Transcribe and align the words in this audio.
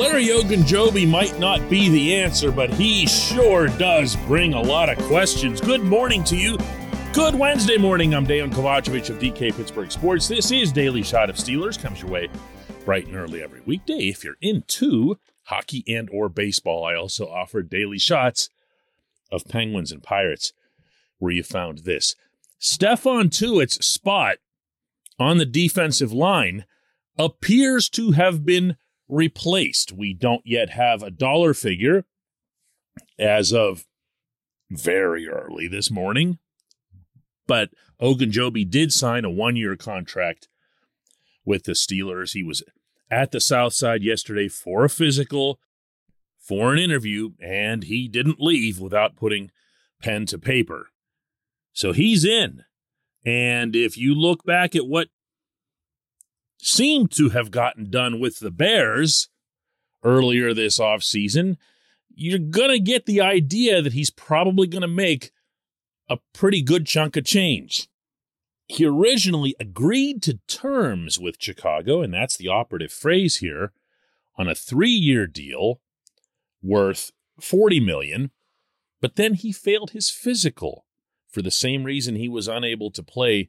Larry 0.00 0.28
Ogunjobi 0.28 1.06
might 1.06 1.38
not 1.38 1.68
be 1.68 1.90
the 1.90 2.14
answer, 2.14 2.50
but 2.50 2.70
he 2.70 3.06
sure 3.06 3.68
does 3.68 4.16
bring 4.16 4.54
a 4.54 4.60
lot 4.60 4.88
of 4.88 4.96
questions. 5.04 5.60
Good 5.60 5.82
morning 5.82 6.24
to 6.24 6.38
you. 6.38 6.56
Good 7.12 7.34
Wednesday 7.34 7.76
morning. 7.76 8.14
I'm 8.14 8.26
Dejan 8.26 8.50
Kovacevic 8.50 9.10
of 9.10 9.18
DK 9.18 9.54
Pittsburgh 9.54 9.92
Sports. 9.92 10.26
This 10.26 10.50
is 10.52 10.72
Daily 10.72 11.02
Shot 11.02 11.28
of 11.28 11.36
Steelers. 11.36 11.78
Comes 11.78 12.00
your 12.00 12.10
way 12.10 12.30
bright 12.86 13.08
and 13.08 13.14
early 13.14 13.42
every 13.42 13.60
weekday. 13.66 14.08
If 14.08 14.24
you're 14.24 14.38
into 14.40 15.18
hockey 15.44 15.84
and 15.86 16.08
or 16.10 16.30
baseball, 16.30 16.82
I 16.82 16.94
also 16.94 17.28
offer 17.28 17.60
daily 17.60 17.98
shots 17.98 18.48
of 19.30 19.44
Penguins 19.48 19.92
and 19.92 20.02
Pirates, 20.02 20.54
where 21.18 21.32
you 21.32 21.42
found 21.42 21.80
this. 21.80 22.16
Stephon 22.58 23.28
Tuitt's 23.28 23.84
spot 23.84 24.38
on 25.18 25.36
the 25.36 25.44
defensive 25.44 26.10
line 26.10 26.64
appears 27.18 27.90
to 27.90 28.12
have 28.12 28.46
been 28.46 28.78
replaced. 29.10 29.92
We 29.92 30.14
don't 30.14 30.46
yet 30.46 30.70
have 30.70 31.02
a 31.02 31.10
dollar 31.10 31.54
figure 31.54 32.04
as 33.18 33.52
of 33.52 33.86
very 34.70 35.28
early 35.28 35.66
this 35.68 35.90
morning, 35.90 36.38
but 37.46 37.70
Ogunjobi 38.00 38.68
did 38.68 38.92
sign 38.92 39.24
a 39.24 39.30
one 39.30 39.56
year 39.56 39.76
contract 39.76 40.48
with 41.44 41.64
the 41.64 41.72
Steelers. 41.72 42.32
He 42.32 42.42
was 42.42 42.62
at 43.10 43.32
the 43.32 43.40
South 43.40 43.72
Side 43.72 44.02
yesterday 44.02 44.48
for 44.48 44.84
a 44.84 44.88
physical, 44.88 45.58
for 46.38 46.72
an 46.72 46.78
interview, 46.78 47.30
and 47.40 47.84
he 47.84 48.08
didn't 48.08 48.40
leave 48.40 48.78
without 48.78 49.16
putting 49.16 49.50
pen 50.00 50.26
to 50.26 50.38
paper. 50.38 50.90
So 51.72 51.92
he's 51.92 52.24
in. 52.24 52.64
And 53.24 53.76
if 53.76 53.98
you 53.98 54.14
look 54.14 54.44
back 54.44 54.74
at 54.74 54.86
what 54.86 55.08
seemed 56.62 57.10
to 57.12 57.30
have 57.30 57.50
gotten 57.50 57.90
done 57.90 58.20
with 58.20 58.38
the 58.38 58.50
Bears 58.50 59.28
earlier 60.02 60.54
this 60.54 60.78
offseason, 60.78 61.56
you're 62.14 62.38
going 62.38 62.70
to 62.70 62.80
get 62.80 63.06
the 63.06 63.20
idea 63.20 63.80
that 63.82 63.92
he's 63.92 64.10
probably 64.10 64.66
going 64.66 64.82
to 64.82 64.88
make 64.88 65.30
a 66.08 66.18
pretty 66.32 66.62
good 66.62 66.86
chunk 66.86 67.16
of 67.16 67.24
change. 67.24 67.88
He 68.66 68.84
originally 68.84 69.54
agreed 69.58 70.22
to 70.22 70.38
terms 70.46 71.18
with 71.18 71.36
Chicago, 71.40 72.02
and 72.02 72.12
that's 72.12 72.36
the 72.36 72.48
operative 72.48 72.92
phrase 72.92 73.36
here, 73.36 73.72
on 74.36 74.48
a 74.48 74.54
three-year 74.54 75.26
deal 75.26 75.80
worth 76.62 77.10
40 77.40 77.80
million, 77.80 78.30
but 79.00 79.16
then 79.16 79.34
he 79.34 79.52
failed 79.52 79.90
his 79.90 80.10
physical 80.10 80.84
for 81.28 81.42
the 81.42 81.50
same 81.50 81.84
reason 81.84 82.16
he 82.16 82.28
was 82.28 82.48
unable 82.48 82.90
to 82.90 83.02
play 83.02 83.48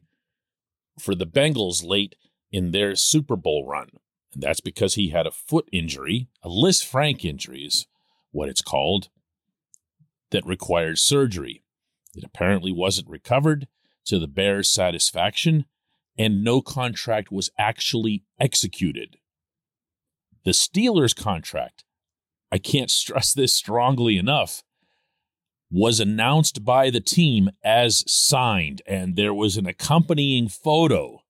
for 0.98 1.14
the 1.14 1.26
Bengals 1.26 1.84
late 1.84 2.14
in 2.52 2.70
their 2.70 2.94
Super 2.94 3.34
Bowl 3.34 3.66
run. 3.66 3.88
And 4.34 4.42
that's 4.42 4.60
because 4.60 4.94
he 4.94 5.08
had 5.08 5.26
a 5.26 5.32
foot 5.32 5.68
injury, 5.72 6.28
a 6.42 6.48
Lisfranc 6.48 7.24
injury 7.24 7.64
is 7.64 7.86
what 8.30 8.48
it's 8.48 8.62
called, 8.62 9.08
that 10.30 10.46
required 10.46 10.98
surgery. 10.98 11.62
It 12.14 12.24
apparently 12.24 12.72
wasn't 12.72 13.08
recovered 13.08 13.68
to 14.06 14.18
the 14.18 14.28
Bears' 14.28 14.70
satisfaction, 14.70 15.66
and 16.18 16.44
no 16.44 16.60
contract 16.60 17.30
was 17.30 17.50
actually 17.58 18.24
executed. 18.38 19.16
The 20.44 20.50
Steelers' 20.50 21.16
contract, 21.16 21.84
I 22.50 22.58
can't 22.58 22.90
stress 23.02 23.32
this 23.32 23.54
strongly 23.54 24.16
enough, 24.16 24.62
was 25.70 26.00
announced 26.00 26.64
by 26.64 26.90
the 26.90 27.00
team 27.00 27.50
as 27.64 28.04
signed, 28.06 28.82
and 28.86 29.16
there 29.16 29.32
was 29.32 29.56
an 29.56 29.66
accompanying 29.66 30.48
photo 30.48 31.21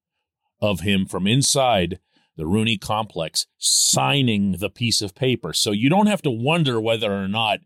of 0.63 0.81
him 0.81 1.05
from 1.05 1.27
inside 1.27 1.99
the 2.37 2.47
Rooney 2.47 2.79
complex 2.79 3.47
signing 3.59 4.53
the 4.53 4.71
piece 4.71 5.03
of 5.03 5.15
paper. 5.15 5.53
So 5.53 5.73
you 5.73 5.91
don't 5.91 6.07
have 6.07 6.23
to 6.23 6.31
wonder 6.31 6.81
whether 6.81 7.13
or 7.13 7.29
not 7.29 7.59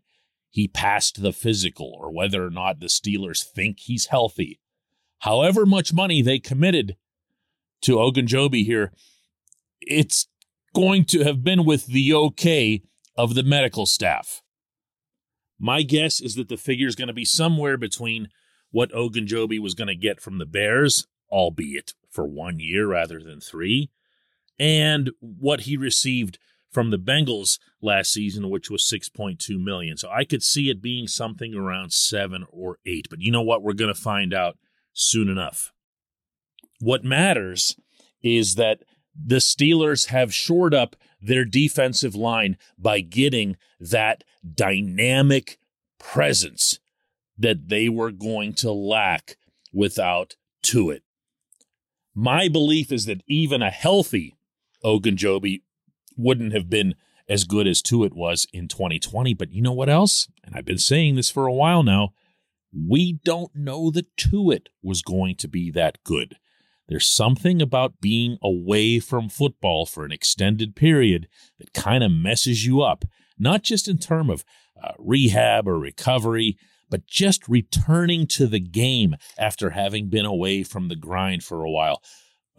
he 0.49 0.67
passed 0.67 1.21
the 1.21 1.31
physical 1.31 1.95
or 1.97 2.11
whether 2.11 2.45
or 2.45 2.49
not 2.49 2.79
the 2.79 2.87
Steelers 2.87 3.45
think 3.45 3.79
he's 3.79 4.07
healthy. 4.07 4.59
However 5.19 5.65
much 5.65 5.93
money 5.93 6.21
they 6.21 6.39
committed 6.39 6.97
to 7.83 7.97
Ogunjobi 7.97 8.65
here, 8.65 8.91
it's 9.79 10.27
going 10.73 11.05
to 11.05 11.23
have 11.23 11.43
been 11.43 11.63
with 11.63 11.87
the 11.87 12.13
okay 12.13 12.81
of 13.15 13.35
the 13.35 13.43
medical 13.43 13.85
staff. 13.85 14.41
My 15.59 15.81
guess 15.81 16.19
is 16.19 16.35
that 16.35 16.49
the 16.49 16.57
figure 16.57 16.87
is 16.87 16.95
going 16.95 17.07
to 17.07 17.13
be 17.13 17.25
somewhere 17.25 17.77
between 17.77 18.29
what 18.71 18.91
Ogunjobi 18.91 19.59
was 19.59 19.73
going 19.73 19.87
to 19.87 19.95
get 19.95 20.21
from 20.21 20.37
the 20.37 20.45
Bears, 20.45 21.07
albeit 21.31 21.93
for 22.17 22.25
one 22.25 22.59
year 22.59 22.87
rather 22.87 23.19
than 23.21 23.39
three, 23.39 23.91
and 24.57 25.11
what 25.19 25.61
he 25.61 25.77
received 25.77 26.39
from 26.71 26.89
the 26.89 26.97
Bengals 26.97 27.59
last 27.79 28.11
season, 28.11 28.49
which 28.49 28.71
was 28.71 28.91
6.2 28.91 29.63
million. 29.63 29.97
So 29.97 30.09
I 30.09 30.25
could 30.25 30.41
see 30.41 30.71
it 30.71 30.81
being 30.81 31.07
something 31.07 31.53
around 31.53 31.93
seven 31.93 32.47
or 32.49 32.79
eight. 32.87 33.05
But 33.07 33.21
you 33.21 33.31
know 33.31 33.43
what? 33.43 33.61
We're 33.61 33.73
going 33.73 33.93
to 33.93 34.01
find 34.01 34.33
out 34.33 34.57
soon 34.93 35.29
enough. 35.29 35.71
What 36.79 37.03
matters 37.03 37.75
is 38.23 38.55
that 38.55 38.79
the 39.15 39.35
Steelers 39.35 40.07
have 40.07 40.33
shored 40.33 40.73
up 40.73 40.95
their 41.21 41.45
defensive 41.45 42.15
line 42.15 42.57
by 42.79 43.01
getting 43.01 43.57
that 43.79 44.23
dynamic 44.55 45.59
presence 45.99 46.79
that 47.37 47.69
they 47.69 47.89
were 47.89 48.11
going 48.11 48.53
to 48.55 48.71
lack 48.71 49.37
without 49.71 50.35
Tuitt. 50.63 51.01
My 52.19 52.47
belief 52.47 52.91
is 52.91 53.05
that 53.05 53.21
even 53.27 53.61
a 53.61 53.69
healthy 53.69 54.33
Ogunjobi 54.83 55.61
wouldn't 56.17 56.51
have 56.51 56.67
been 56.67 56.95
as 57.29 57.43
good 57.43 57.67
as 57.67 57.83
Tuitt 57.83 58.13
was 58.13 58.47
in 58.51 58.67
2020. 58.67 59.35
But 59.35 59.51
you 59.51 59.61
know 59.61 59.71
what 59.71 59.87
else? 59.87 60.27
And 60.43 60.55
I've 60.55 60.65
been 60.65 60.79
saying 60.79 61.13
this 61.13 61.29
for 61.29 61.45
a 61.45 61.53
while 61.53 61.83
now. 61.83 62.13
We 62.73 63.19
don't 63.23 63.55
know 63.55 63.91
that 63.91 64.17
Tuitt 64.17 64.69
was 64.81 65.03
going 65.03 65.35
to 65.35 65.47
be 65.47 65.69
that 65.71 66.03
good. 66.03 66.37
There's 66.87 67.07
something 67.07 67.61
about 67.61 68.01
being 68.01 68.39
away 68.41 68.99
from 68.99 69.29
football 69.29 69.85
for 69.85 70.03
an 70.03 70.11
extended 70.11 70.75
period 70.75 71.27
that 71.59 71.73
kind 71.73 72.03
of 72.03 72.11
messes 72.11 72.65
you 72.65 72.81
up, 72.81 73.05
not 73.37 73.61
just 73.61 73.87
in 73.87 73.99
terms 73.99 74.31
of 74.31 74.45
uh, 74.83 74.93
rehab 74.97 75.67
or 75.67 75.77
recovery, 75.77 76.57
but 76.89 77.07
just 77.07 77.47
returning 77.47 78.27
to 78.27 78.47
the 78.47 78.59
game 78.59 79.15
after 79.37 79.71
having 79.71 80.09
been 80.09 80.25
away 80.25 80.63
from 80.63 80.87
the 80.87 80.95
grind 80.95 81.43
for 81.43 81.63
a 81.63 81.69
while. 81.69 82.01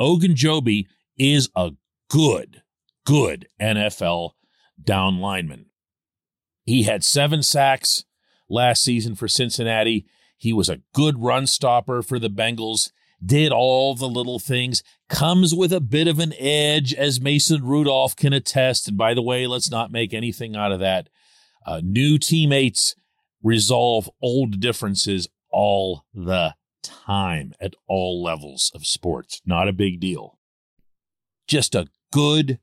Ogunjobi 0.00 0.86
is 1.18 1.48
a 1.56 1.72
good, 2.08 2.62
good 3.04 3.48
NFL 3.60 4.32
down 4.82 5.18
lineman. 5.18 5.66
He 6.64 6.82
had 6.84 7.02
seven 7.02 7.42
sacks 7.42 8.04
last 8.48 8.82
season 8.84 9.14
for 9.14 9.28
Cincinnati. 9.28 10.06
He 10.36 10.52
was 10.52 10.68
a 10.68 10.82
good 10.94 11.22
run 11.22 11.46
stopper 11.46 12.02
for 12.02 12.18
the 12.18 12.30
Bengals, 12.30 12.90
did 13.24 13.50
all 13.50 13.94
the 13.94 14.08
little 14.08 14.38
things, 14.38 14.82
comes 15.08 15.54
with 15.54 15.72
a 15.72 15.80
bit 15.80 16.06
of 16.06 16.18
an 16.18 16.32
edge, 16.38 16.94
as 16.94 17.20
Mason 17.20 17.64
Rudolph 17.64 18.14
can 18.14 18.32
attest. 18.32 18.86
And 18.86 18.96
by 18.96 19.14
the 19.14 19.22
way, 19.22 19.46
let's 19.46 19.70
not 19.70 19.90
make 19.90 20.14
anything 20.14 20.54
out 20.54 20.70
of 20.70 20.80
that. 20.80 21.08
Uh, 21.66 21.80
new 21.82 22.18
teammates 22.18 22.94
resolve 23.42 24.08
old 24.22 24.60
differences 24.60 25.28
all 25.50 26.04
the 26.12 26.54
time 26.82 27.52
at 27.60 27.74
all 27.86 28.22
levels 28.22 28.70
of 28.74 28.86
sports. 28.86 29.40
Not 29.44 29.68
a 29.68 29.72
big 29.72 30.00
deal. 30.00 30.38
Just 31.46 31.74
a 31.74 31.88
good, 32.12 32.58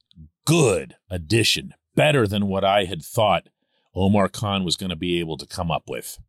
good 0.46 0.96
addition. 1.10 1.74
Better 1.96 2.28
than 2.28 2.48
what 2.48 2.64
I 2.64 2.86
had 2.86 3.04
thought 3.04 3.50
Omar 3.96 4.28
Khan 4.28 4.64
was 4.64 4.76
going 4.76 4.90
to 4.90 4.96
be 4.96 5.20
able 5.20 5.38
to 5.38 5.48
come 5.48 5.72
up 5.72 5.84
with. 5.88 6.20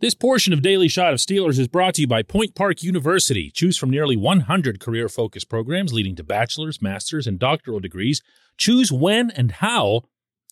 This 0.00 0.14
portion 0.14 0.52
of 0.52 0.60
Daily 0.60 0.88
Shot 0.88 1.14
of 1.14 1.18
Steelers 1.18 1.58
is 1.58 1.68
brought 1.68 1.94
to 1.94 2.02
you 2.02 2.06
by 2.06 2.22
Point 2.22 2.54
Park 2.54 2.82
University. 2.82 3.50
Choose 3.50 3.78
from 3.78 3.88
nearly 3.88 4.16
100 4.16 4.78
career 4.78 5.08
focused 5.08 5.48
programs 5.48 5.94
leading 5.94 6.14
to 6.16 6.22
bachelor's, 6.22 6.82
master's, 6.82 7.26
and 7.26 7.38
doctoral 7.38 7.80
degrees. 7.80 8.20
Choose 8.58 8.92
when 8.92 9.30
and 9.30 9.52
how 9.52 10.02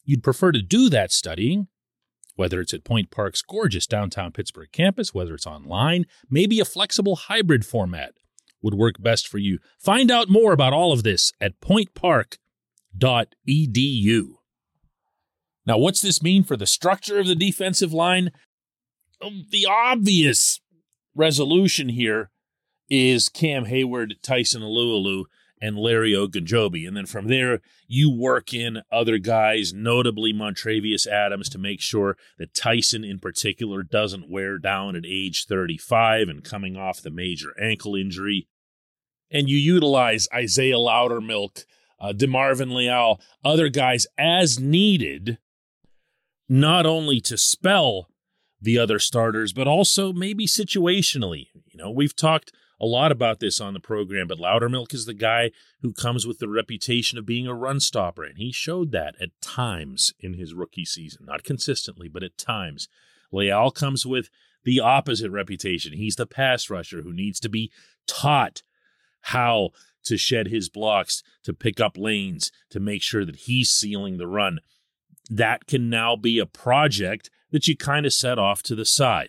you'd 0.05 0.23
prefer 0.23 0.52
to 0.52 0.62
do 0.62 0.88
that 0.88 1.12
studying, 1.12 1.69
whether 2.42 2.60
it's 2.60 2.74
at 2.74 2.82
Point 2.82 3.12
Park's 3.12 3.40
gorgeous 3.40 3.86
downtown 3.86 4.32
Pittsburgh 4.32 4.72
campus, 4.72 5.14
whether 5.14 5.32
it's 5.32 5.46
online, 5.46 6.06
maybe 6.28 6.58
a 6.58 6.64
flexible 6.64 7.14
hybrid 7.14 7.64
format 7.64 8.14
would 8.60 8.74
work 8.74 8.96
best 8.98 9.28
for 9.28 9.38
you. 9.38 9.60
Find 9.78 10.10
out 10.10 10.28
more 10.28 10.52
about 10.52 10.72
all 10.72 10.92
of 10.92 11.04
this 11.04 11.30
at 11.40 11.60
pointpark.edu. 11.60 12.38
Now, 15.64 15.78
what's 15.78 16.00
this 16.00 16.20
mean 16.20 16.42
for 16.42 16.56
the 16.56 16.66
structure 16.66 17.20
of 17.20 17.28
the 17.28 17.36
defensive 17.36 17.92
line? 17.92 18.32
Um, 19.24 19.44
the 19.52 19.64
obvious 19.70 20.60
resolution 21.14 21.90
here 21.90 22.32
is 22.90 23.28
Cam 23.28 23.66
Hayward, 23.66 24.16
Tyson 24.20 24.62
Alualu, 24.62 25.26
and 25.62 25.79
Larry 25.79 26.11
Ogunjobi. 26.11 26.87
And 26.87 26.97
then 26.97 27.06
from 27.06 27.29
there, 27.29 27.61
you 27.87 28.11
work 28.11 28.53
in 28.53 28.82
other 28.91 29.17
guys, 29.19 29.73
notably 29.73 30.32
Montravius 30.32 31.06
Adams, 31.06 31.49
to 31.50 31.59
make 31.59 31.81
sure 31.81 32.17
that 32.37 32.53
Tyson 32.53 33.05
in 33.05 33.20
particular 33.20 33.85
doesn't 33.85 34.29
wear 34.29 34.59
down 34.59 34.97
at 34.97 35.06
age 35.06 35.47
35 35.47 36.29
and 36.29 36.43
coming 36.43 36.76
off 36.76 37.00
the 37.00 37.12
major 37.12 37.55
ankle 37.62 37.94
injury. 37.94 38.49
And 39.31 39.49
you 39.49 39.56
utilize 39.56 40.26
Isaiah 40.35 40.75
Loudermilk, 40.75 41.64
uh, 42.00 42.12
DeMarvin 42.12 42.75
Leal, 42.75 43.20
other 43.44 43.69
guys 43.69 44.09
as 44.19 44.59
needed, 44.59 45.38
not 46.49 46.87
only 46.87 47.20
to 47.20 47.38
spell 47.38 48.09
the 48.61 48.79
other 48.79 48.99
starters, 48.99 49.53
but 49.53 49.69
also 49.69 50.12
maybe 50.12 50.47
situationally. 50.47 51.47
You 51.70 51.79
know, 51.79 51.91
we've 51.91 52.17
talked 52.17 52.53
a 52.82 52.87
lot 52.87 53.12
about 53.12 53.38
this 53.38 53.61
on 53.61 53.75
the 53.75 53.81
program, 53.81 54.26
but 54.26 54.38
Loudermilk 54.38 54.93
is 54.93 55.06
the 55.06 55.14
guy 55.14 55.52
who 55.82 55.93
comes 55.93 56.26
with 56.26 56.40
the 56.40 56.49
reputation 56.49 57.17
of 57.17 57.25
being 57.25 57.46
a 57.46 57.55
run 57.55 57.79
stopper, 57.79 58.25
and 58.25 58.38
he 58.38 58.50
showed 58.50 58.90
that 58.90 59.14
at 59.20 59.40
times 59.40 60.12
in 60.19 60.34
his 60.34 60.52
rookie 60.52 60.84
season. 60.84 61.26
Not 61.26 61.44
consistently, 61.44 62.08
but 62.08 62.25
at 62.25 62.37
times. 62.37 62.88
Leal 63.31 63.70
comes 63.70 64.05
with 64.05 64.29
the 64.64 64.81
opposite 64.81 65.31
reputation. 65.31 65.93
He's 65.93 66.17
the 66.17 66.26
pass 66.26 66.69
rusher 66.69 67.02
who 67.02 67.12
needs 67.12 67.38
to 67.40 67.49
be 67.49 67.70
taught 68.08 68.64
how 69.26 69.70
to 70.05 70.17
shed 70.17 70.49
his 70.49 70.69
blocks, 70.69 71.23
to 71.44 71.52
pick 71.52 71.78
up 71.78 71.96
lanes, 71.96 72.50
to 72.70 72.81
make 72.81 73.02
sure 73.02 73.25
that 73.25 73.37
he's 73.37 73.70
sealing 73.70 74.19
the 74.19 74.26
run. 74.26 74.58
That 75.31 75.69
can 75.69 75.88
now 75.88 76.17
be 76.17 76.40
a 76.40 76.46
project 76.46 77.31
that 77.52 77.69
you 77.69 77.76
kind 77.76 78.06
of 78.06 78.12
set 78.12 78.40
off 78.40 78.61
to 78.64 78.75
the 78.75 78.85
side. 78.85 79.28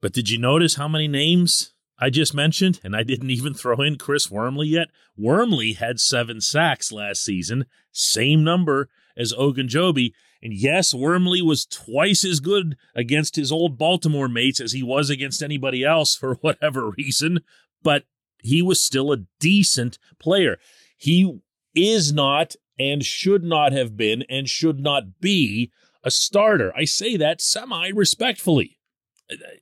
But 0.00 0.12
did 0.12 0.28
you 0.28 0.38
notice 0.38 0.74
how 0.74 0.88
many 0.88 1.06
names 1.06 1.72
I 1.98 2.10
just 2.10 2.34
mentioned? 2.34 2.80
And 2.84 2.94
I 2.94 3.02
didn't 3.02 3.30
even 3.30 3.54
throw 3.54 3.80
in 3.80 3.96
Chris 3.96 4.30
Wormley 4.30 4.68
yet. 4.68 4.88
Wormley 5.16 5.74
had 5.74 5.98
seven 5.98 6.40
sacks 6.40 6.92
last 6.92 7.24
season, 7.24 7.66
same 7.90 8.44
number 8.44 8.88
as 9.16 9.32
Ogunjobi. 9.32 10.12
And 10.42 10.52
yes, 10.52 10.92
Wormley 10.92 11.40
was 11.40 11.64
twice 11.64 12.24
as 12.24 12.40
good 12.40 12.76
against 12.94 13.36
his 13.36 13.50
old 13.50 13.78
Baltimore 13.78 14.28
mates 14.28 14.60
as 14.60 14.72
he 14.72 14.82
was 14.82 15.08
against 15.08 15.42
anybody 15.42 15.84
else 15.84 16.14
for 16.14 16.34
whatever 16.40 16.90
reason, 16.90 17.40
but 17.82 18.04
he 18.42 18.62
was 18.62 18.80
still 18.80 19.12
a 19.12 19.24
decent 19.40 19.98
player. 20.18 20.58
He 20.96 21.40
is 21.74 22.12
not 22.12 22.54
and 22.78 23.04
should 23.04 23.42
not 23.42 23.72
have 23.72 23.96
been 23.96 24.22
and 24.28 24.48
should 24.48 24.78
not 24.80 25.20
be 25.20 25.72
a 26.04 26.10
starter. 26.10 26.72
I 26.76 26.84
say 26.84 27.16
that 27.16 27.40
semi 27.40 27.88
respectfully. 27.88 28.78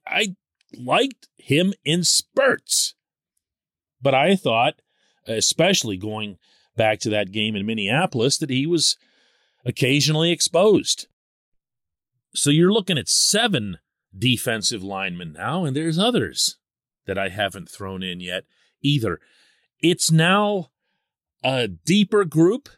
I 0.06 0.36
liked 0.78 1.28
him 1.36 1.72
in 1.84 2.04
spurts. 2.04 2.94
But 4.00 4.14
I 4.14 4.36
thought, 4.36 4.74
especially 5.26 5.96
going 5.96 6.38
back 6.76 7.00
to 7.00 7.10
that 7.10 7.32
game 7.32 7.56
in 7.56 7.66
Minneapolis, 7.66 8.38
that 8.38 8.50
he 8.50 8.66
was 8.66 8.96
occasionally 9.64 10.30
exposed. 10.30 11.06
So 12.34 12.50
you're 12.50 12.72
looking 12.72 12.98
at 12.98 13.08
seven 13.08 13.78
defensive 14.16 14.82
linemen 14.82 15.32
now, 15.32 15.64
and 15.64 15.76
there's 15.76 15.98
others 15.98 16.58
that 17.06 17.18
I 17.18 17.28
haven't 17.28 17.68
thrown 17.68 18.02
in 18.02 18.20
yet 18.20 18.44
either. 18.82 19.20
It's 19.80 20.10
now 20.10 20.70
a 21.42 21.68
deeper 21.68 22.24
group 22.24 22.68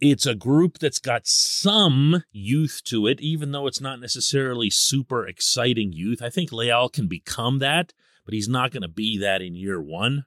it's 0.00 0.26
a 0.26 0.34
group 0.34 0.78
that's 0.78 0.98
got 0.98 1.26
some 1.26 2.22
youth 2.30 2.82
to 2.84 3.06
it, 3.06 3.20
even 3.20 3.52
though 3.52 3.66
it's 3.66 3.80
not 3.80 4.00
necessarily 4.00 4.68
super 4.68 5.26
exciting 5.26 5.92
youth. 5.92 6.20
I 6.22 6.28
think 6.28 6.52
Leal 6.52 6.88
can 6.88 7.08
become 7.08 7.58
that, 7.60 7.92
but 8.24 8.34
he's 8.34 8.48
not 8.48 8.72
going 8.72 8.82
to 8.82 8.88
be 8.88 9.18
that 9.18 9.40
in 9.40 9.54
year 9.54 9.80
one. 9.80 10.24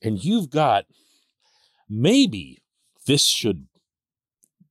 And 0.00 0.22
you've 0.22 0.50
got 0.50 0.84
maybe 1.88 2.58
this 3.06 3.26
should 3.26 3.66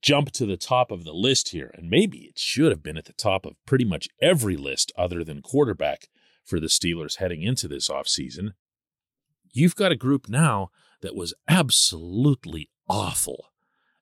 jump 0.01 0.31
to 0.31 0.45
the 0.45 0.57
top 0.57 0.91
of 0.91 1.03
the 1.03 1.13
list 1.13 1.49
here, 1.49 1.71
and 1.73 1.89
maybe 1.89 2.19
it 2.19 2.39
should 2.39 2.71
have 2.71 2.83
been 2.83 2.97
at 2.97 3.05
the 3.05 3.13
top 3.13 3.45
of 3.45 3.55
pretty 3.65 3.85
much 3.85 4.07
every 4.21 4.55
list 4.55 4.93
other 4.97 5.23
than 5.23 5.41
quarterback 5.41 6.07
for 6.45 6.59
the 6.59 6.67
Steelers 6.67 7.17
heading 7.17 7.41
into 7.41 7.67
this 7.67 7.89
offseason. 7.89 8.51
You've 9.51 9.75
got 9.75 9.91
a 9.91 9.97
group 9.97 10.29
now 10.29 10.69
that 11.01 11.15
was 11.15 11.33
absolutely 11.47 12.69
awful 12.87 13.47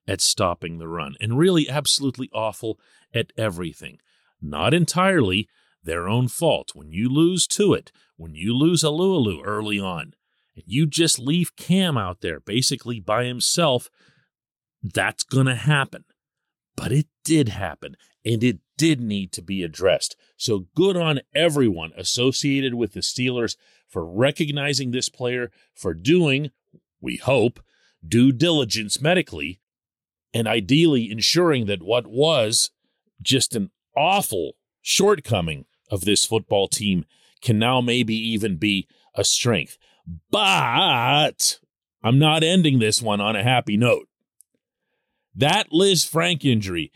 at 0.07 0.21
stopping 0.21 0.77
the 0.77 0.87
run 0.87 1.15
and 1.19 1.37
really 1.37 1.69
absolutely 1.69 2.29
awful 2.33 2.79
at 3.13 3.31
everything. 3.37 3.99
Not 4.41 4.73
entirely 4.73 5.47
their 5.83 6.07
own 6.07 6.27
fault. 6.27 6.71
When 6.73 6.91
you 6.91 7.09
lose 7.09 7.47
Tuitt, 7.47 7.91
when 8.17 8.35
you 8.35 8.55
lose 8.55 8.83
a 8.83 8.87
Alualu 8.87 9.41
early 9.43 9.79
on, 9.79 10.13
and 10.55 10.63
you 10.67 10.85
just 10.85 11.19
leave 11.19 11.55
Cam 11.55 11.97
out 11.97 12.21
there 12.21 12.39
basically 12.39 12.99
by 12.99 13.25
himself, 13.25 13.89
that's 14.81 15.23
going 15.23 15.47
to 15.47 15.55
happen. 15.55 16.03
But 16.75 16.91
it 16.91 17.07
did 17.23 17.49
happen, 17.49 17.95
and 18.25 18.43
it 18.43 18.59
did 18.77 18.99
need 18.99 19.31
to 19.33 19.41
be 19.41 19.63
addressed. 19.63 20.15
So 20.37 20.67
good 20.75 20.97
on 20.97 21.21
everyone 21.33 21.91
associated 21.95 22.73
with 22.73 22.93
the 22.93 23.01
Steelers 23.01 23.55
for 23.87 24.05
recognizing 24.05 24.91
this 24.91 25.09
player, 25.09 25.51
for 25.73 25.93
doing, 25.93 26.51
we 26.99 27.17
hope, 27.17 27.59
due 28.05 28.31
diligence 28.31 28.99
medically 28.99 29.61
and 30.33 30.47
ideally 30.47 31.11
ensuring 31.11 31.65
that 31.67 31.83
what 31.83 32.07
was 32.07 32.71
just 33.21 33.55
an 33.55 33.71
awful 33.95 34.53
shortcoming 34.81 35.65
of 35.89 36.01
this 36.01 36.25
football 36.25 36.67
team 36.67 37.05
can 37.41 37.59
now 37.59 37.81
maybe 37.81 38.15
even 38.15 38.57
be 38.57 38.87
a 39.15 39.23
strength. 39.23 39.77
But 40.31 41.59
I'm 42.03 42.19
not 42.19 42.43
ending 42.43 42.79
this 42.79 43.01
one 43.01 43.21
on 43.21 43.35
a 43.35 43.43
happy 43.43 43.77
note. 43.77 44.07
That 45.35 45.67
Liz 45.71 46.05
Lisfranc 46.05 46.43
injury, 46.45 46.91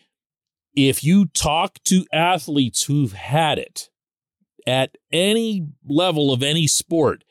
if 0.76 1.04
you 1.04 1.26
talk 1.28 1.80
to 1.86 2.06
athletes 2.14 2.84
who've 2.84 3.14
had 3.14 3.58
it 3.58 3.90
at 4.68 4.96
any 5.12 5.68
level 5.88 6.32
of 6.32 6.44
any 6.44 6.68
sport, 6.68 7.24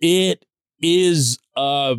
it 0.00 0.44
is 0.82 1.38
uh, 1.56 1.94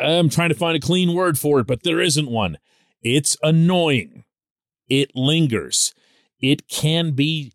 I'm 0.00 0.28
trying 0.28 0.50
to 0.50 0.54
find 0.54 0.76
a 0.76 0.80
clean 0.80 1.14
word 1.14 1.38
for 1.38 1.60
it, 1.60 1.66
but 1.66 1.82
there 1.82 2.00
isn't 2.00 2.30
one. 2.30 2.58
It's 3.02 3.36
annoying. 3.42 4.24
It 4.88 5.14
lingers. 5.14 5.94
It 6.40 6.68
can 6.68 7.12
be 7.12 7.52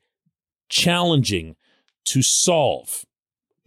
challenging 0.69 1.55
to 2.05 2.21
solve. 2.21 3.05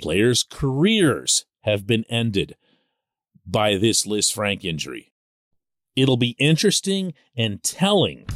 Players' 0.00 0.42
careers 0.42 1.46
have 1.62 1.86
been 1.86 2.04
ended 2.10 2.56
by 3.46 3.76
this 3.76 4.06
Lisfranc 4.06 4.64
injury. 4.64 5.12
It'll 5.96 6.16
be 6.16 6.36
interesting 6.38 7.14
and 7.36 7.62
telling 7.62 8.26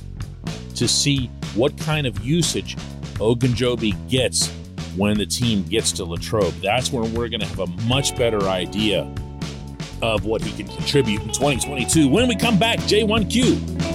to 0.77 0.87
see 0.87 1.27
what 1.55 1.77
kind 1.79 2.07
of 2.07 2.25
usage 2.25 2.77
Ogunjobi 3.17 4.09
gets 4.09 4.49
when 4.97 5.19
the 5.19 5.27
team 5.27 5.65
gets 5.65 5.91
to 5.93 6.05
Latrobe. 6.05 6.55
That's 6.63 6.93
when 6.93 7.13
we're 7.15 7.29
going 7.29 7.41
to 7.41 7.47
have 7.47 7.61
a 7.61 7.67
much 7.89 8.17
better 8.17 8.43
idea 8.43 9.13
of 10.02 10.25
what 10.25 10.43
he 10.43 10.52
can 10.62 10.75
contribute 10.75 11.23
in 11.23 11.28
2022. 11.28 12.09
When 12.09 12.28
we 12.28 12.37
come 12.37 12.59
back, 12.59 12.78
J1Q. 12.81 13.88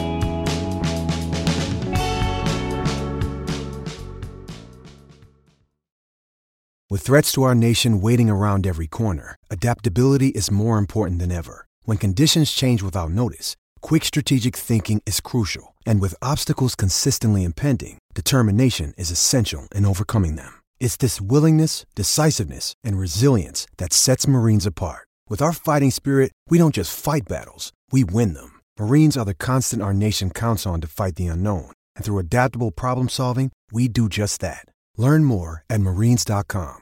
With 6.90 7.02
threats 7.02 7.32
to 7.32 7.42
our 7.42 7.56
nation 7.56 8.02
waiting 8.02 8.30
around 8.30 8.68
every 8.68 8.86
corner, 8.86 9.36
adaptability 9.50 10.28
is 10.28 10.52
more 10.52 10.78
important 10.78 11.18
than 11.20 11.32
ever. 11.32 11.66
When 11.86 11.98
conditions 11.98 12.52
change 12.52 12.84
without 12.84 13.10
notice, 13.10 13.56
quick 13.82 14.06
strategic 14.06 14.56
thinking 14.56 15.02
is 15.08 15.20
crucial. 15.20 15.76
And 15.88 16.00
with 16.00 16.14
obstacles 16.22 16.76
consistently 16.76 17.44
impending, 17.46 17.98
determination 18.14 18.94
is 18.96 19.10
essential 19.10 19.68
in 19.74 19.86
overcoming 19.86 20.36
them. 20.36 20.54
It's 20.80 20.96
this 20.98 21.20
willingness, 21.20 21.88
decisiveness, 21.96 22.76
and 22.84 23.00
resilience 23.00 23.66
that 23.78 23.92
sets 23.92 24.28
Marines 24.28 24.68
apart. 24.68 25.08
With 25.30 25.42
our 25.42 25.54
fighting 25.54 25.90
spirit, 25.90 26.32
we 26.50 26.58
don't 26.60 26.76
just 26.76 26.96
fight 26.96 27.24
battles, 27.28 27.72
we 27.92 28.04
win 28.04 28.34
them. 28.34 28.60
Marines 28.78 29.18
are 29.18 29.26
the 29.26 29.34
constant 29.34 29.82
our 29.82 29.94
nation 29.94 30.30
counts 30.30 30.68
on 30.68 30.82
to 30.82 30.88
fight 30.88 31.16
the 31.16 31.28
unknown. 31.28 31.72
And 31.96 32.06
through 32.06 32.20
adaptable 32.20 32.70
problem 32.72 33.10
solving, 33.10 33.52
we 33.72 33.88
do 33.88 34.10
just 34.10 34.42
that. 34.42 34.66
Learn 34.98 35.24
more 35.24 35.64
at 35.70 35.82
marines.com. 35.82 36.82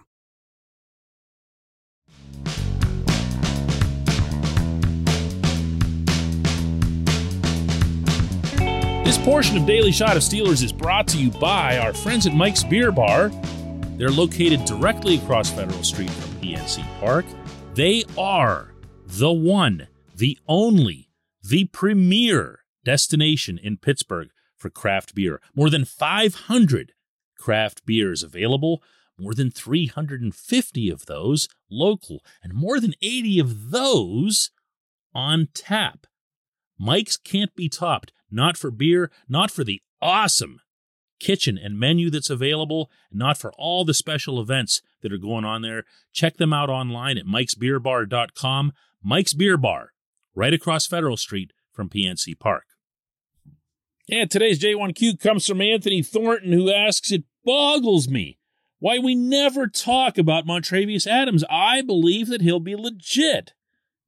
This 9.05 9.17
portion 9.19 9.57
of 9.57 9.67
Daily 9.67 9.91
Shot 9.91 10.17
of 10.17 10.23
Steelers 10.23 10.63
is 10.63 10.71
brought 10.73 11.07
to 11.09 11.17
you 11.17 11.29
by 11.31 11.77
our 11.77 11.93
friends 11.93 12.25
at 12.25 12.33
Mike's 12.33 12.63
Beer 12.63 12.91
Bar. 12.91 13.29
They're 13.97 14.09
located 14.09 14.65
directly 14.65 15.17
across 15.17 15.51
Federal 15.51 15.83
Street 15.83 16.09
from 16.09 16.31
PNC 16.39 16.83
Park. 16.99 17.25
They 17.73 18.03
are 18.17 18.73
the 19.05 19.31
one, 19.31 19.87
the 20.13 20.37
only, 20.45 21.09
the 21.41 21.65
premier 21.65 22.65
destination 22.83 23.57
in 23.57 23.77
Pittsburgh 23.77 24.29
for 24.57 24.69
craft 24.69 25.15
beer. 25.15 25.41
More 25.55 25.69
than 25.69 25.85
500 25.85 26.91
craft 27.37 27.85
beers 27.85 28.23
available, 28.23 28.83
more 29.17 29.33
than 29.33 29.51
350 29.51 30.89
of 30.89 31.05
those 31.05 31.47
local, 31.69 32.19
and 32.43 32.53
more 32.53 32.81
than 32.81 32.93
80 33.01 33.39
of 33.39 33.71
those 33.71 34.51
on 35.15 35.47
tap. 35.53 36.07
Mike's 36.77 37.15
can't 37.15 37.55
be 37.55 37.69
topped, 37.69 38.11
not 38.29 38.57
for 38.57 38.69
beer, 38.69 39.09
not 39.29 39.49
for 39.49 39.63
the 39.63 39.81
awesome 40.01 40.59
kitchen 41.21 41.57
and 41.57 41.79
menu 41.79 42.09
that's 42.09 42.29
available, 42.29 42.89
not 43.11 43.37
for 43.37 43.53
all 43.57 43.85
the 43.85 43.93
special 43.93 44.41
events 44.41 44.81
that 45.01 45.13
are 45.13 45.17
going 45.17 45.45
on 45.45 45.61
there. 45.61 45.85
Check 46.11 46.37
them 46.37 46.51
out 46.51 46.69
online 46.69 47.17
at 47.17 47.25
mikesbeerbar.com. 47.25 48.73
Mike's 49.03 49.33
Beer 49.33 49.57
Bar, 49.57 49.91
right 50.35 50.53
across 50.53 50.85
Federal 50.85 51.17
Street 51.17 51.51
from 51.71 51.89
PNC 51.89 52.37
Park. 52.39 52.65
And 54.09 54.29
today's 54.29 54.59
J1Q 54.59 55.19
comes 55.19 55.47
from 55.47 55.61
Anthony 55.61 56.03
Thornton, 56.03 56.51
who 56.51 56.71
asks, 56.71 57.11
It 57.11 57.23
boggles 57.45 58.09
me 58.09 58.39
why 58.79 58.97
we 58.97 59.15
never 59.15 59.67
talk 59.67 60.17
about 60.17 60.45
Montravius 60.45 61.07
Adams. 61.07 61.45
I 61.49 61.81
believe 61.81 62.27
that 62.27 62.41
he'll 62.41 62.59
be 62.59 62.75
legit 62.75 63.53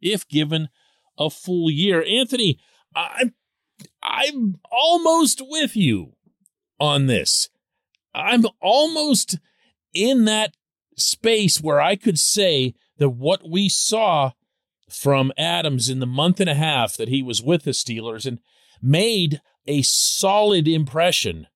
if 0.02 0.28
given 0.28 0.70
a 1.18 1.30
full 1.30 1.70
year. 1.70 2.04
Anthony, 2.06 2.60
I'm 2.96 3.34
I'm 4.02 4.56
almost 4.72 5.42
with 5.46 5.76
you 5.76 6.14
on 6.80 7.08
this. 7.08 7.50
I'm 8.14 8.44
almost 8.62 9.40
in 9.94 10.26
that 10.26 10.56
space 10.98 11.62
where 11.62 11.82
I 11.82 11.96
could 11.96 12.20
say 12.20 12.76
that 12.98 13.10
what 13.10 13.50
we 13.50 13.70
saw 13.70 14.32
from 14.90 15.32
Adams 15.38 15.90
in 15.90 16.00
the 16.00 16.06
month 16.06 16.40
and 16.40 16.50
a 16.50 16.56
half 16.56 16.96
that 16.98 17.10
he 17.10 17.24
was 17.24 17.42
with 17.42 17.64
the 17.64 17.72
Steelers 17.72 18.26
and 18.26 18.40
made 18.82 19.42
a 19.66 19.82
solid 19.82 20.68
impression 20.68 21.48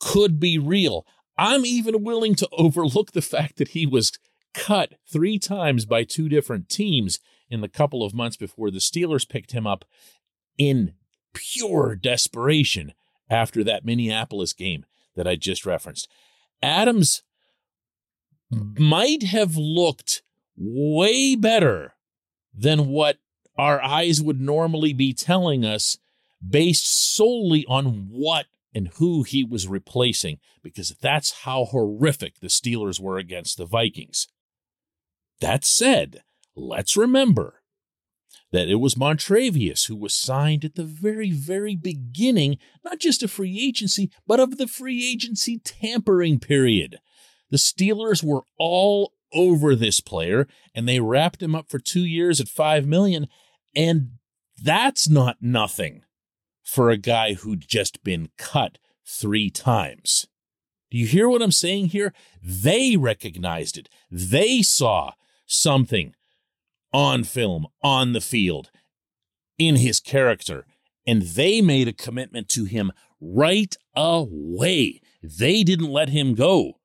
could 0.00 0.38
be 0.38 0.58
real. 0.58 1.06
I'm 1.38 1.64
even 1.64 2.04
willing 2.04 2.34
to 2.36 2.48
overlook 2.52 3.12
the 3.12 3.22
fact 3.22 3.56
that 3.56 3.68
he 3.68 3.86
was 3.86 4.12
cut 4.52 4.94
three 5.10 5.38
times 5.38 5.86
by 5.86 6.04
two 6.04 6.28
different 6.28 6.68
teams 6.68 7.18
in 7.48 7.60
the 7.60 7.68
couple 7.68 8.04
of 8.04 8.14
months 8.14 8.36
before 8.36 8.70
the 8.70 8.78
Steelers 8.78 9.28
picked 9.28 9.52
him 9.52 9.66
up 9.66 9.84
in 10.58 10.94
pure 11.32 11.96
desperation 11.96 12.92
after 13.32 13.64
that 13.64 13.84
Minneapolis 13.84 14.52
game 14.52 14.84
that 15.16 15.26
I 15.26 15.36
just 15.36 15.66
referenced. 15.66 16.08
Adams 16.62 17.22
might 18.50 19.22
have 19.22 19.56
looked 19.56 20.22
way 20.56 21.34
better 21.34 21.94
than 22.54 22.88
what 22.88 23.18
our 23.56 23.82
eyes 23.82 24.20
would 24.20 24.40
normally 24.40 24.92
be 24.92 25.12
telling 25.12 25.64
us 25.64 25.98
based 26.46 27.14
solely 27.14 27.64
on 27.66 28.08
what 28.10 28.46
and 28.74 28.88
who 28.94 29.22
he 29.22 29.44
was 29.44 29.68
replacing, 29.68 30.38
because 30.62 30.96
that's 31.00 31.42
how 31.42 31.64
horrific 31.66 32.40
the 32.40 32.48
Steelers 32.48 33.00
were 33.00 33.18
against 33.18 33.58
the 33.58 33.66
Vikings. 33.66 34.28
That 35.40 35.64
said, 35.64 36.22
let's 36.54 36.96
remember 36.96 37.61
that 38.52 38.68
it 38.68 38.76
was 38.76 38.94
Montravius 38.94 39.88
who 39.88 39.96
was 39.96 40.14
signed 40.14 40.64
at 40.64 40.74
the 40.74 40.84
very, 40.84 41.30
very 41.30 41.74
beginning, 41.74 42.58
not 42.84 42.98
just 42.98 43.22
of 43.22 43.30
free 43.30 43.58
agency, 43.60 44.10
but 44.26 44.38
of 44.38 44.58
the 44.58 44.68
free 44.68 45.10
agency 45.10 45.58
tampering 45.58 46.38
period. 46.38 47.00
The 47.50 47.56
Steelers 47.56 48.22
were 48.22 48.44
all 48.58 49.14
over 49.34 49.74
this 49.74 50.00
player 50.00 50.46
and 50.74 50.86
they 50.86 51.00
wrapped 51.00 51.42
him 51.42 51.54
up 51.54 51.70
for 51.70 51.78
two 51.78 52.04
years 52.04 52.40
at 52.40 52.48
five 52.48 52.86
million. 52.86 53.26
And 53.74 54.12
that's 54.62 55.08
not 55.08 55.38
nothing 55.40 56.02
for 56.62 56.90
a 56.90 56.98
guy 56.98 57.34
who'd 57.34 57.66
just 57.66 58.04
been 58.04 58.28
cut 58.36 58.78
three 59.06 59.50
times. 59.50 60.26
Do 60.90 60.98
you 60.98 61.06
hear 61.06 61.28
what 61.28 61.42
I'm 61.42 61.52
saying 61.52 61.86
here? 61.86 62.12
They 62.42 62.96
recognized 62.96 63.78
it. 63.78 63.88
They 64.10 64.60
saw 64.60 65.12
something 65.46 66.14
on 66.92 67.24
film, 67.24 67.66
on 67.82 68.12
the 68.12 68.20
field, 68.20 68.70
in 69.58 69.76
his 69.76 70.00
character. 70.00 70.66
And 71.06 71.22
they 71.22 71.60
made 71.60 71.88
a 71.88 71.92
commitment 71.92 72.48
to 72.50 72.64
him 72.64 72.92
right 73.20 73.74
away. 73.94 75.00
They 75.22 75.62
didn't 75.62 75.90
let 75.90 76.10
him 76.10 76.34
go 76.34 76.78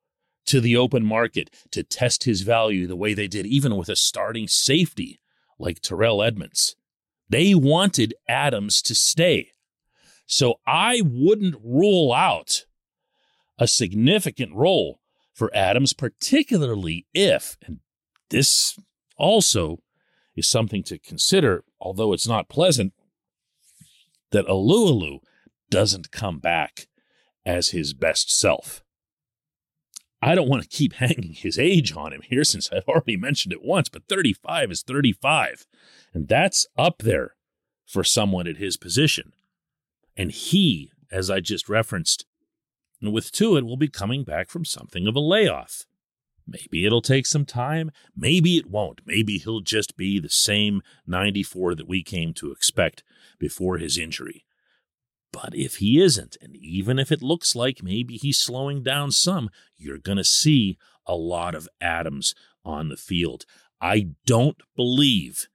to 0.46 0.60
the 0.60 0.76
open 0.76 1.04
market 1.04 1.50
to 1.72 1.82
test 1.82 2.24
his 2.24 2.40
value 2.40 2.86
the 2.86 2.96
way 2.96 3.14
they 3.14 3.28
did, 3.28 3.46
even 3.46 3.76
with 3.76 3.88
a 3.88 3.96
starting 3.96 4.48
safety 4.48 5.20
like 5.58 5.80
Terrell 5.80 6.22
Edmunds. 6.22 6.74
They 7.28 7.54
wanted 7.54 8.14
Adams 8.28 8.80
to 8.82 8.94
stay. 8.94 9.50
So 10.26 10.60
I 10.66 11.02
wouldn't 11.04 11.56
rule 11.62 12.12
out 12.12 12.64
a 13.58 13.66
significant 13.66 14.54
role 14.54 15.00
for 15.34 15.54
Adams, 15.54 15.92
particularly 15.92 17.06
if, 17.12 17.56
and 17.66 17.80
this 18.30 18.78
also 19.16 19.78
is 20.38 20.48
something 20.48 20.82
to 20.84 20.98
consider, 20.98 21.64
although 21.80 22.12
it's 22.12 22.28
not 22.28 22.48
pleasant, 22.48 22.92
that 24.30 24.46
Alualu 24.46 25.20
doesn't 25.70 26.10
come 26.10 26.38
back 26.38 26.86
as 27.44 27.68
his 27.68 27.94
best 27.94 28.30
self. 28.30 28.82
I 30.20 30.34
don't 30.34 30.48
want 30.48 30.62
to 30.62 30.68
keep 30.68 30.92
hanging 30.94 31.34
his 31.34 31.58
age 31.58 31.94
on 31.96 32.12
him 32.12 32.22
here 32.22 32.44
since 32.44 32.70
I've 32.72 32.88
already 32.88 33.16
mentioned 33.16 33.52
it 33.52 33.64
once, 33.64 33.88
but 33.88 34.08
35 34.08 34.70
is 34.70 34.82
35. 34.82 35.66
And 36.12 36.28
that's 36.28 36.66
up 36.76 36.98
there 36.98 37.34
for 37.86 38.04
someone 38.04 38.46
at 38.46 38.56
his 38.56 38.76
position. 38.76 39.32
And 40.16 40.32
he, 40.32 40.90
as 41.10 41.30
I 41.30 41.40
just 41.40 41.68
referenced, 41.68 42.26
and 43.00 43.12
with 43.12 43.30
Tuitt 43.30 43.64
will 43.64 43.76
be 43.76 43.88
coming 43.88 44.24
back 44.24 44.50
from 44.50 44.64
something 44.64 45.06
of 45.06 45.14
a 45.14 45.20
layoff. 45.20 45.86
Maybe 46.48 46.86
it'll 46.86 47.02
take 47.02 47.26
some 47.26 47.44
time. 47.44 47.90
Maybe 48.16 48.56
it 48.56 48.70
won't. 48.70 49.02
Maybe 49.04 49.38
he'll 49.38 49.60
just 49.60 49.96
be 49.96 50.18
the 50.18 50.30
same 50.30 50.82
94 51.06 51.74
that 51.74 51.88
we 51.88 52.02
came 52.02 52.32
to 52.34 52.50
expect 52.50 53.02
before 53.38 53.78
his 53.78 53.98
injury. 53.98 54.44
But 55.30 55.54
if 55.54 55.76
he 55.76 56.00
isn't, 56.00 56.38
and 56.40 56.56
even 56.56 56.98
if 56.98 57.12
it 57.12 57.22
looks 57.22 57.54
like 57.54 57.82
maybe 57.82 58.16
he's 58.16 58.38
slowing 58.38 58.82
down 58.82 59.10
some, 59.10 59.50
you're 59.76 59.98
going 59.98 60.16
to 60.16 60.24
see 60.24 60.78
a 61.06 61.14
lot 61.14 61.54
of 61.54 61.68
Adams 61.80 62.34
on 62.64 62.88
the 62.88 62.96
field. 62.96 63.44
I 63.80 64.08
don't 64.24 64.60
believe 64.74 65.48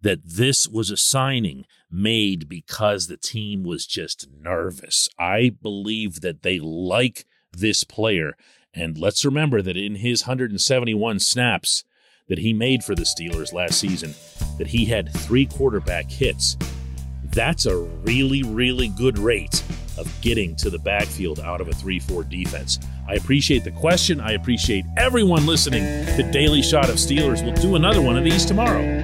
that 0.00 0.20
this 0.24 0.68
was 0.68 0.90
a 0.90 0.96
signing 0.96 1.64
made 1.90 2.48
because 2.48 3.06
the 3.06 3.16
team 3.16 3.64
was 3.64 3.86
just 3.86 4.28
nervous. 4.30 5.08
I 5.18 5.50
believe 5.60 6.20
that 6.20 6.42
they 6.42 6.60
like 6.60 7.26
this 7.52 7.82
player 7.82 8.36
and 8.78 8.96
let's 8.96 9.24
remember 9.24 9.60
that 9.62 9.76
in 9.76 9.96
his 9.96 10.22
171 10.22 11.18
snaps 11.18 11.84
that 12.28 12.38
he 12.38 12.52
made 12.52 12.84
for 12.84 12.94
the 12.94 13.02
Steelers 13.02 13.52
last 13.52 13.78
season, 13.78 14.14
that 14.58 14.68
he 14.68 14.84
had 14.84 15.12
three 15.12 15.46
quarterback 15.46 16.10
hits. 16.10 16.56
That's 17.24 17.66
a 17.66 17.76
really, 17.76 18.42
really 18.42 18.88
good 18.88 19.18
rate 19.18 19.62
of 19.98 20.12
getting 20.20 20.54
to 20.56 20.70
the 20.70 20.78
backfield 20.78 21.40
out 21.40 21.60
of 21.60 21.68
a 21.68 21.72
3 21.72 21.98
4 21.98 22.24
defense. 22.24 22.78
I 23.08 23.14
appreciate 23.14 23.64
the 23.64 23.72
question. 23.72 24.20
I 24.20 24.32
appreciate 24.32 24.84
everyone 24.96 25.46
listening 25.46 25.82
to 26.16 26.30
Daily 26.30 26.62
Shot 26.62 26.88
of 26.88 26.96
Steelers. 26.96 27.44
We'll 27.44 27.54
do 27.54 27.74
another 27.74 28.00
one 28.00 28.16
of 28.16 28.24
these 28.24 28.44
tomorrow. 28.44 29.00